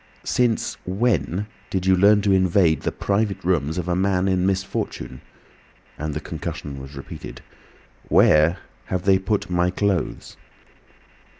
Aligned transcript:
"Since 0.25 0.77
when 0.83 1.45
did 1.69 1.85
you 1.85 1.95
learn 1.95 2.23
to 2.23 2.31
invade 2.31 2.81
the 2.81 2.91
private 2.91 3.43
rooms 3.43 3.77
of 3.77 3.87
a 3.87 3.95
man 3.95 4.27
in 4.27 4.47
misfortune?" 4.47 5.21
and 5.95 6.15
the 6.15 6.19
concussion 6.19 6.81
was 6.81 6.95
repeated. 6.95 7.43
"Where 8.09 8.57
have 8.85 9.03
they 9.03 9.19
put 9.19 9.47
my 9.51 9.69
clothes?" 9.69 10.37